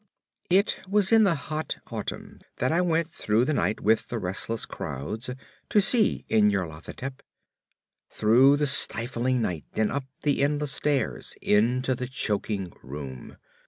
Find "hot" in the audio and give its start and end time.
1.35-1.77